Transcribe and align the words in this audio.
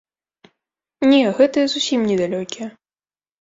Не, 1.11 1.19
гэтыя 1.41 1.65
зусім 1.75 1.99
не 2.13 2.17
далёкія. 2.23 2.67